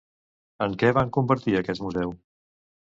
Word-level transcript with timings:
En 0.67 0.73
què 0.83 0.91
va 0.99 1.05
convertir 1.19 1.57
aquest 1.61 1.87
museu? 1.89 2.19